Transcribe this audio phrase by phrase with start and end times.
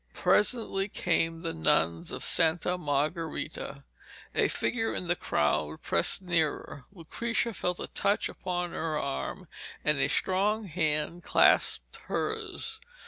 [0.15, 3.83] Presently came the nuns of Santa Margherita.
[4.33, 6.85] A figure in the crowd pressed nearer.
[6.91, 9.47] Lucrezia felt a touch upon her arm,
[9.85, 12.79] and a strong hand clasped hers.